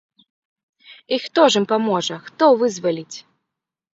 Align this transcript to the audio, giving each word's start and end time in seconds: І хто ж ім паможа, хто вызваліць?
І 1.17 1.19
хто 1.25 1.41
ж 1.55 1.59
ім 1.63 1.67
паможа, 1.73 2.17
хто 2.29 2.45
вызваліць? 2.61 3.17